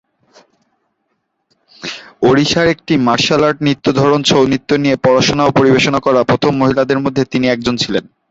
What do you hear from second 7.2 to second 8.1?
তিনি একজন ছিলেন।